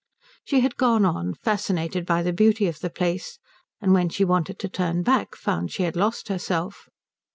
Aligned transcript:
She 0.43 0.61
had 0.61 0.77
gone 0.77 1.05
on, 1.05 1.35
fascinated 1.35 2.07
by 2.07 2.23
the 2.23 2.33
beauty 2.33 2.65
of 2.65 2.79
the 2.79 2.89
place, 2.89 3.37
and 3.79 3.93
when 3.93 4.09
she 4.09 4.25
wanted 4.25 4.57
to 4.57 4.67
turn 4.67 5.03
back 5.03 5.35
found 5.35 5.71
she 5.71 5.83
had 5.83 5.95
lost 5.95 6.27
herself. 6.27 6.89